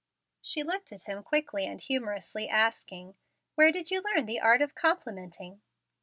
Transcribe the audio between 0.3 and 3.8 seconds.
She looked at him quickly and humorously, asking, "Where